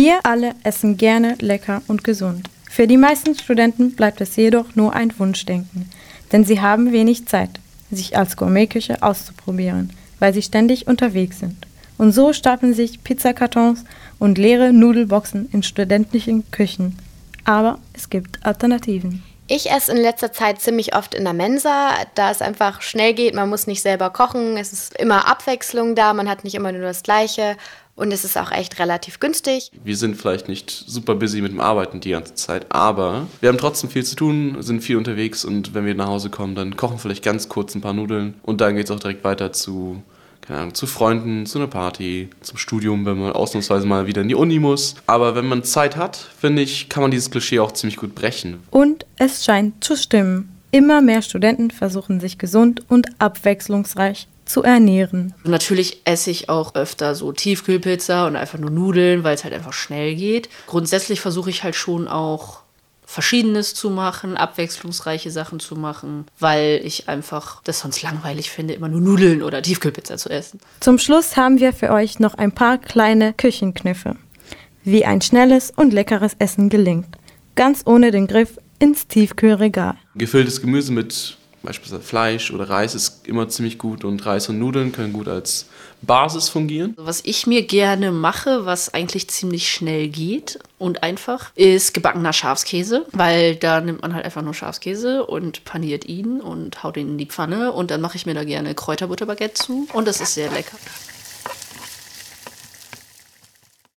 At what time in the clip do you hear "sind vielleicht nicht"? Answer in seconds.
29.96-30.70